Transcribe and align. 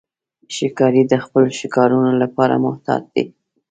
ښکاري 0.55 1.03
د 1.07 1.13
خپلو 1.23 1.47
ښکارونو 1.59 2.11
لپاره 2.21 2.61
محتاط 2.65 3.03
دی. 3.13 3.25